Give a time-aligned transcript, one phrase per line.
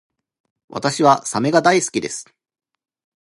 [0.69, 2.25] 私はサメが好きです